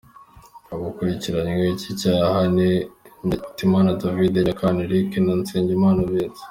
Abakurikiranyweho 0.73 1.71
iki 1.75 1.91
cyaha 2.01 2.39
ni 2.55 2.69
Ntakirutimana 3.27 3.97
David, 4.01 4.33
Nyakana 4.47 4.79
Eric 4.85 5.11
na 5.25 5.33
Nzeyimana 5.39 6.01
Vincent. 6.09 6.39